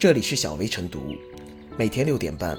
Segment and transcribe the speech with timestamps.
[0.00, 1.14] 这里是小薇晨读，
[1.76, 2.58] 每天六点半，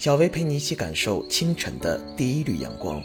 [0.00, 3.00] 小薇陪你一起感受清晨的第一缕阳光。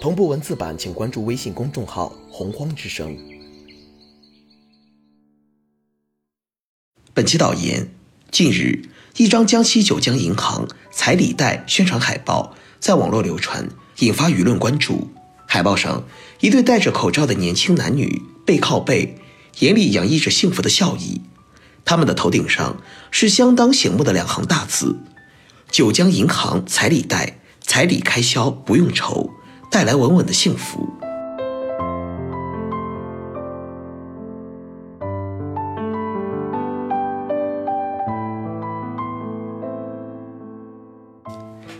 [0.00, 3.18] 同步文字版，请关注微信公众号“洪荒之声”。
[7.12, 7.88] 本期导言：
[8.30, 15.08] 近日，一张江西九江银行彩礼贷宣传海报在网络流传，引发舆论关注。
[15.44, 16.06] 海报上，
[16.38, 19.16] 一对戴着口罩的年轻男女背靠背，
[19.58, 21.20] 眼里洋溢着幸福的笑意。
[21.88, 22.76] 他们的头顶上
[23.10, 24.98] 是相当醒目的两行大字
[25.72, 29.30] ：“九江银行彩礼贷，彩礼开销不用愁，
[29.70, 30.86] 带来稳稳的幸福。”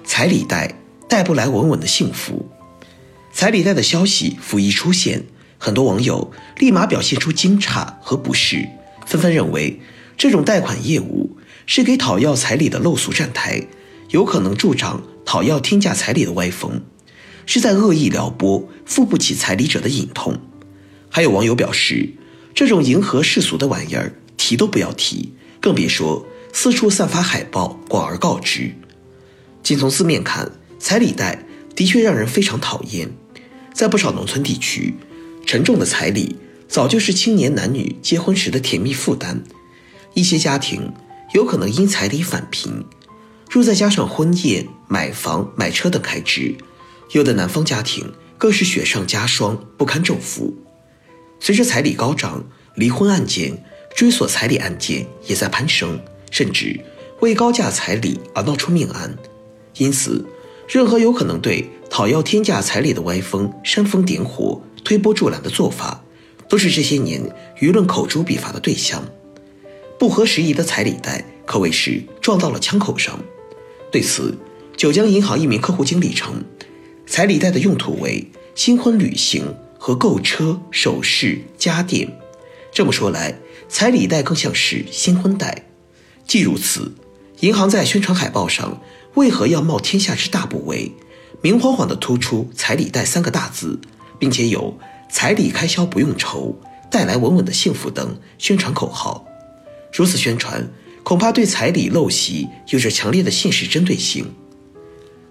[0.06, 0.74] 彩礼贷
[1.06, 2.48] 带不来稳稳的幸福。
[3.30, 5.26] 彩礼贷的消息甫一出现，
[5.58, 8.66] 很多网友立马表现出惊诧和不适，
[9.04, 9.78] 纷纷认为。
[10.18, 13.68] 这种贷款业务是给讨要彩礼的陋俗站台，
[14.10, 16.82] 有可能助长讨要天价彩礼的歪风，
[17.46, 20.40] 是在恶意撩拨付不起彩礼者的隐痛。
[21.08, 22.14] 还有网友表示，
[22.52, 28.74] 这种迎合世俗的玩意儿提都不要提，更别说四处散发海报广而告之。
[29.62, 33.08] 仅从字面看，彩礼贷的确让人非常讨厌。
[33.72, 34.94] 在不少农村地区，
[35.46, 36.34] 沉重的彩礼
[36.66, 39.44] 早就是青年男女结婚时的甜蜜负担。
[40.18, 40.92] 一些家庭
[41.32, 42.84] 有可能因彩礼返贫，
[43.48, 46.56] 若再加上婚宴、买房、买车等开支，
[47.12, 50.52] 有的男方家庭更是雪上加霜，不堪重负。
[51.38, 53.62] 随着彩礼高涨，离婚案件、
[53.94, 56.00] 追索彩礼案件也在攀升，
[56.32, 56.80] 甚至
[57.20, 59.16] 为高价彩礼而闹出命案。
[59.76, 60.26] 因此，
[60.66, 66.02] 任何有可能对讨要天价彩礼的歪风煽风点火、推波助澜的做法，
[66.48, 67.22] 都是这些年
[67.60, 69.00] 舆论口诛笔伐的对象。
[69.98, 73.18] 不合时宜的彩礼贷可谓是撞到了枪口上。
[73.90, 74.38] 对此，
[74.76, 76.44] 九江银行一名客户经理称，
[77.06, 82.08] 彩礼贷的用途为新婚旅行和购车、首饰、家电。
[82.72, 83.38] 这么说来，
[83.68, 85.64] 彩礼贷更像是新婚贷。
[86.26, 86.92] 既如此，
[87.40, 88.80] 银行在宣传海报上
[89.14, 90.92] 为何要冒天下之大不韪，
[91.40, 93.80] 明晃晃地突出“彩礼贷”三个大字，
[94.18, 94.78] 并且有
[95.10, 96.60] “彩礼开销不用愁，
[96.90, 99.24] 带来稳稳的幸福”等宣传口号？
[99.92, 100.68] 如此宣传，
[101.02, 104.26] 恐怕对彩礼陋习有着强烈的现实针对性。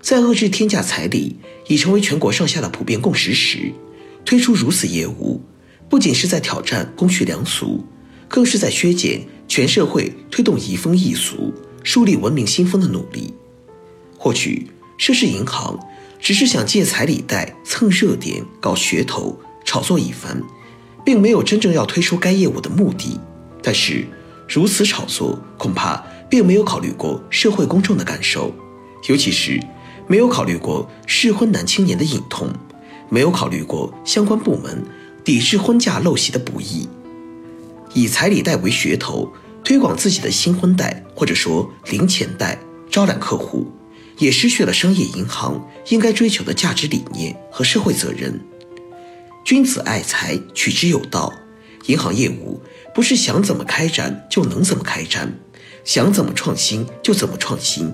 [0.02, 1.38] 在遏制天价彩礼
[1.68, 3.72] 已成为全国上下的普遍共识时，
[4.24, 5.42] 推出如此业务，
[5.90, 7.86] 不仅是在挑战公序良俗，
[8.28, 11.54] 更是在削减全社会推动移风易俗、
[11.84, 13.34] 树立文明新风的努力。
[14.18, 15.78] 或许涉事银行
[16.20, 20.42] 只是想借彩礼贷蹭热点、搞噱头、炒作一番，
[21.06, 23.20] 并没有真正要推出该业务的目的。
[23.62, 24.08] 但是，
[24.48, 28.54] 如此炒作，恐怕并没有考虑过社会公众的感受，
[29.10, 29.60] 尤其是
[30.08, 32.50] 没有考虑过适婚男青年的隐痛，
[33.10, 34.84] 没有考虑过相关部门
[35.24, 36.88] 抵制婚嫁陋习的不易。
[37.94, 39.32] 以彩礼贷为噱头
[39.64, 42.58] 推广自己的新婚贷，或者说零钱贷，
[42.90, 43.68] 招揽客户，
[44.18, 48.40] 也失去了商业银行应该追求的价值理念和社会责任。
[49.44, 51.34] 君子爱财，取之有道。
[51.86, 52.62] 银行业务
[52.98, 55.32] 不是想怎么开展就能怎么开展，
[55.86, 57.94] 想怎么创新就怎么创新，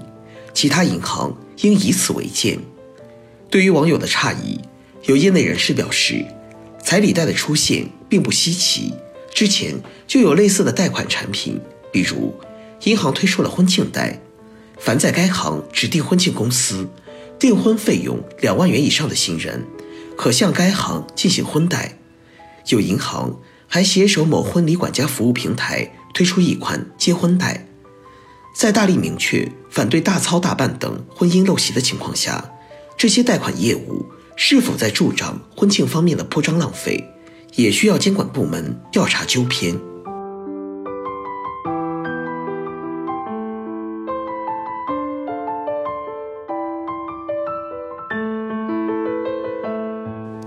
[0.54, 2.58] 其他银行应以此为鉴。
[3.50, 4.62] 对于网友的诧异，
[5.04, 6.26] 有业内人士表示，
[6.82, 8.94] 彩礼贷的出现并不稀奇，
[9.34, 9.76] 之前
[10.08, 11.60] 就有类似的贷款产品，
[11.92, 12.34] 比如
[12.84, 14.22] 银行推出了婚庆贷，
[14.80, 16.88] 凡在该行指定婚庆公司
[17.38, 19.66] 订婚费用两万元以上的新人，
[20.16, 21.98] 可向该行进行婚贷。
[22.70, 23.38] 有银行。
[23.74, 27.66] 还携手某婚礼管家服务平台推出一款结婚贷，
[28.56, 32.52] 在大力明确反对大操大办等婚姻陋习的情况下，
[32.96, 37.04] 这些贷款业务是否在助长婚庆方面的铺张浪费，
[37.56, 39.76] 也需要监管部门调查纠偏。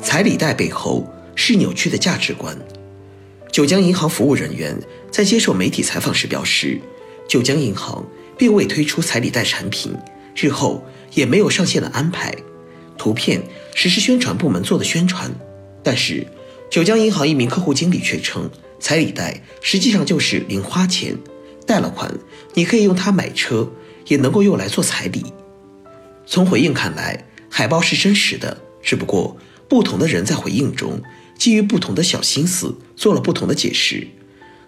[0.00, 2.56] 彩礼贷背后是扭曲的价值观。
[3.56, 4.78] 九江银行服务人员
[5.10, 6.78] 在接受媒体采访时表示，
[7.26, 8.06] 九江银行
[8.36, 9.96] 并未推出彩礼贷产品，
[10.34, 12.34] 日后也没有上线的安排。
[12.98, 13.42] 图片
[13.74, 15.34] 只是宣传部门做的宣传，
[15.82, 16.26] 但是
[16.68, 21.16] 九江银行一名客户经理却称，彩礼贷实际上就是零花钱，
[21.66, 22.14] 贷了款
[22.52, 23.66] 你可以用它买车，
[24.06, 25.32] 也能够用来做彩礼。
[26.26, 29.34] 从回应看来，海报是真实的，只不过
[29.66, 31.00] 不同的人在回应中。
[31.38, 34.08] 基于不同的小心思做了不同的解释，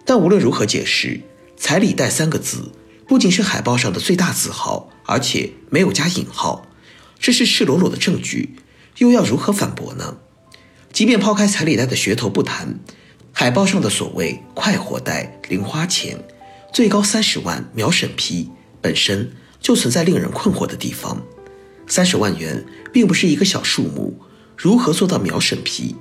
[0.05, 1.21] 但无论如何解释
[1.57, 2.73] ，“彩礼贷”三个字
[3.07, 6.67] 不仅是海报上的最大字号，而且没有加引号，
[7.19, 8.57] 这是赤裸裸的证据，
[8.99, 10.19] 又要如何反驳呢？
[10.93, 12.79] 即便抛开彩礼袋的噱头不谈，
[13.33, 16.23] 海报上的所谓“快活袋”“零花钱”，
[16.73, 18.51] 最高三十万秒审批，
[18.81, 21.23] 本身就存在令人困惑的地方。
[21.87, 24.21] 三十万元并不是一个小数目，
[24.57, 25.97] 如何做到秒审批？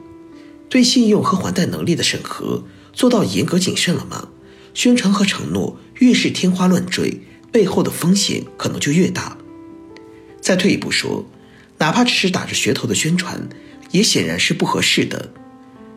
[0.69, 4.29] 对信用和还贷能力的审核做到严格谨慎了吗？
[4.73, 7.21] 宣传和承诺越是天花乱坠，
[7.51, 9.37] 背后的风险可能就越大。
[10.39, 11.25] 再退一步说，
[11.79, 13.49] 哪怕只是打着噱头的宣传，
[13.91, 15.33] 也显然是不合适的。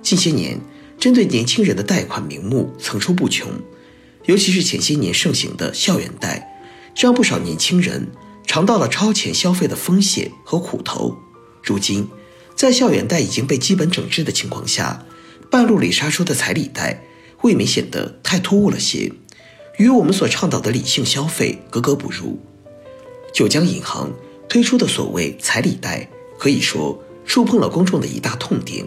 [0.02, 0.58] 近些年，
[0.98, 3.50] 针对年轻人的贷款名目层出不穷，
[4.24, 6.62] 尤其是前些年盛行的校园贷，
[6.96, 8.08] 让不少年轻人
[8.46, 11.16] 尝到了超前消费的风险和苦头。
[11.62, 12.08] 如今，
[12.54, 15.06] 在校园贷已经被基本整治的情况下，
[15.50, 17.02] 半路里杀出的彩礼贷，
[17.42, 19.10] 未免显得太突兀了些，
[19.78, 22.38] 与我们所倡导的理性消费格格不入。
[23.32, 24.12] 九江银行
[24.48, 26.08] 推出的所谓彩礼贷，
[26.38, 28.84] 可以说触碰了公众的一大痛点。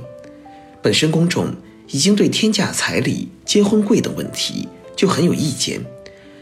[0.81, 1.53] 本身公众
[1.87, 5.83] 已经对天价彩礼、结婚贵等问题就很有意见，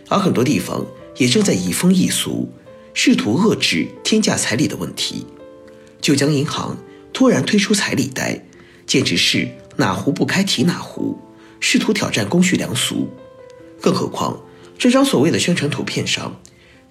[0.09, 0.85] 而很多地方
[1.17, 2.51] 也正在移风易俗，
[2.93, 5.25] 试图遏制天价彩礼的问题。
[6.01, 6.77] 九江银行。
[7.13, 8.43] 突然推出彩礼贷，
[8.85, 9.47] 简直是
[9.77, 11.19] 哪壶不开提哪壶，
[11.59, 13.09] 试图挑战公序良俗。
[13.81, 14.41] 更何况，
[14.77, 16.39] 这张所谓的宣传图片上，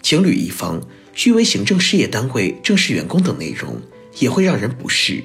[0.03, 0.81] 情侣一方
[1.25, 3.81] 誉为行政事业单位正式员工等内容，
[4.19, 5.23] 也会让人不适。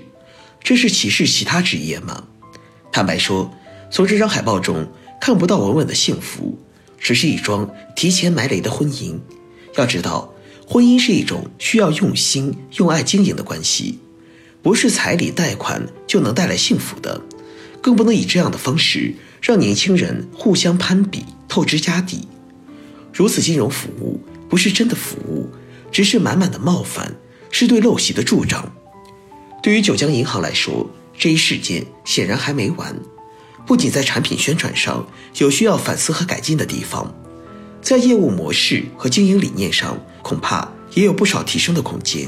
[0.62, 2.24] 这是歧视其他职业吗？
[2.92, 3.52] 坦白说，
[3.92, 4.88] 从这张海报中
[5.22, 6.58] 看不到稳稳的幸福，
[6.98, 9.20] 只是一桩提前埋雷的婚姻。
[9.76, 10.34] 要知道，
[10.68, 14.00] 婚姻是一种需要用心、用爱经营的关系。
[14.66, 17.22] 不是彩礼贷款就能带来幸福的，
[17.84, 22.28] 更不能以这样的方式让年轻人互相攀比、透支家底。
[23.14, 24.20] 如此金融服务
[24.50, 25.48] 不是真的服务，
[25.92, 27.14] 只是满满的冒犯，
[27.52, 28.74] 是对陋习的助长。
[29.62, 33.00] 对于九江银行来说，这一事件显然还没完。
[33.68, 35.08] 不仅在产品宣传上
[35.38, 37.14] 有需要反思和改进的地方，
[37.84, 42.28] 在业务模式和经营理念上，恐怕也有不少提升的空间。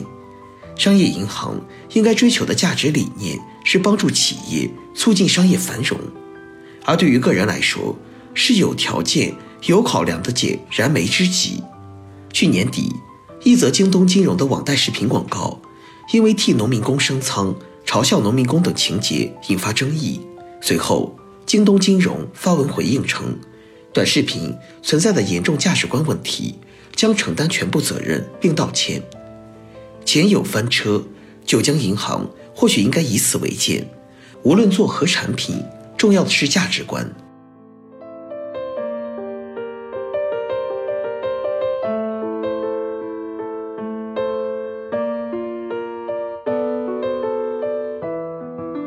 [0.78, 1.60] 商业银行
[1.94, 6.00] 应该追求的价值理念是帮助企业促进商业繁荣，
[6.86, 7.98] 而对于个人来说，
[8.34, 9.34] 是有条件、
[9.66, 11.64] 有考量的解燃眉之急。
[12.32, 12.94] 去年底，
[13.44, 15.60] 一则京东金融的网贷视频广告，
[16.14, 20.22] 因为替农民工升仓、嘲笑农民工等情节引发争议。
[20.62, 23.36] 随后，京东金融发文回应称，
[23.92, 24.54] 短视频
[24.84, 26.56] 存在的严重价值观问题，
[26.96, 29.02] 将承担全部责任并道歉。
[30.08, 31.04] 前有翻车，
[31.44, 32.26] 九江银行
[32.56, 33.86] 或许应该以此为鉴。
[34.42, 35.62] 无论做何产品，
[35.98, 37.14] 重要的是价值观。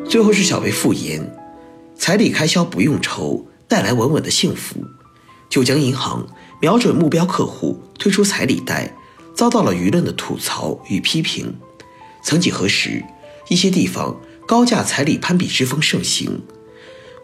[0.09, 1.21] 最后是小薇复言，
[1.95, 4.77] 彩礼开销不用愁，带来稳稳的幸福。
[5.51, 6.27] 九江银行
[6.63, 8.97] 瞄准目标客户推出彩礼贷。
[9.41, 11.59] 遭到了舆论的吐槽与批评。
[12.23, 13.03] 曾几何时，
[13.49, 14.15] 一些地方
[14.47, 16.43] 高价彩礼攀比之风盛行，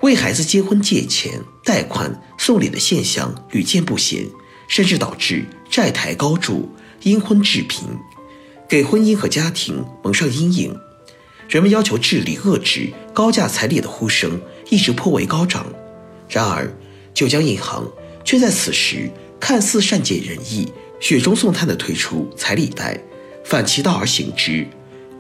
[0.01, 4.27] 为孩子结婚借钱、贷款、送礼的现象屡见不鲜，
[4.67, 6.71] 甚至导致债台高筑、
[7.03, 7.87] 因婚致贫，
[8.67, 10.75] 给婚姻和家庭蒙上阴影。
[11.51, 14.41] 人们要求治理遏制高价彩礼的呼声
[14.71, 15.67] 一直颇为高涨。
[16.31, 16.75] 然而，
[17.13, 17.87] 九江银行
[18.25, 20.73] 却在此时看似善解人意。
[20.99, 23.01] 雪中送炭的推出彩礼贷，
[23.45, 24.67] 反其道而行之，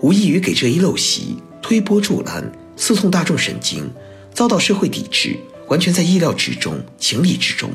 [0.00, 3.90] 无异于给这一陋习推波助澜，刺痛大众神经，
[4.32, 5.36] 遭到社会抵制，
[5.68, 7.70] 完全在意料之中，情理之中。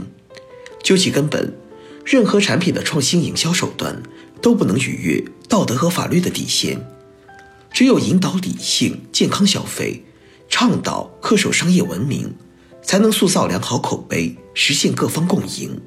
[0.84, 1.53] 究其根本，
[2.03, 4.01] 任何产品的创新营销手段
[4.41, 6.79] 都不能逾越道德和法律的底线。
[7.72, 10.03] 只有引导理性、健康消费，
[10.50, 12.34] 倡导恪守商业文明，
[12.84, 15.79] 才能塑造良好口碑，实现各方共赢。